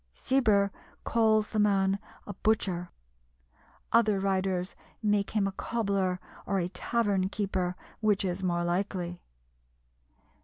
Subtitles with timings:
[0.15, 0.71] Cibber
[1.03, 2.89] calls the man a butcher;
[3.91, 9.21] other writers make him a cobbler or a tavern keeper, which is more likely.